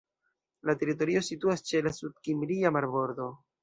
[0.69, 3.35] La teritorio situas ĉe la Sud-Kimria marbordo.